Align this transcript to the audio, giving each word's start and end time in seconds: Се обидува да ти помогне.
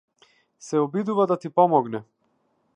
Се 0.67 0.79
обидува 0.85 1.27
да 1.33 1.39
ти 1.45 1.49
помогне. 1.61 2.03